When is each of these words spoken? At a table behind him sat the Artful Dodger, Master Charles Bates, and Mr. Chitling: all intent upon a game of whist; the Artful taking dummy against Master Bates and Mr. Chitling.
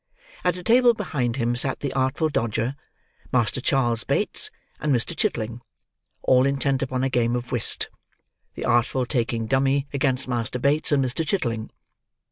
At 0.43 0.57
a 0.57 0.63
table 0.63 0.95
behind 0.95 1.35
him 1.35 1.55
sat 1.55 1.81
the 1.81 1.93
Artful 1.93 2.29
Dodger, 2.29 2.75
Master 3.31 3.61
Charles 3.61 4.03
Bates, 4.03 4.49
and 4.79 4.91
Mr. 4.91 5.15
Chitling: 5.15 5.61
all 6.23 6.47
intent 6.47 6.81
upon 6.81 7.03
a 7.03 7.07
game 7.11 7.35
of 7.35 7.51
whist; 7.51 7.87
the 8.55 8.65
Artful 8.65 9.05
taking 9.05 9.45
dummy 9.45 9.87
against 9.93 10.27
Master 10.27 10.57
Bates 10.57 10.91
and 10.91 11.05
Mr. 11.05 11.23
Chitling. 11.23 11.69